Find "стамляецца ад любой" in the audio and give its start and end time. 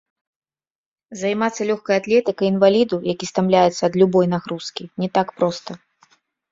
3.33-4.25